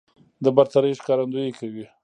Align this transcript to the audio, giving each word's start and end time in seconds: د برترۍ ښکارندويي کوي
د 0.43 0.45
برترۍ 0.55 0.93
ښکارندويي 0.99 1.51
کوي 1.59 1.85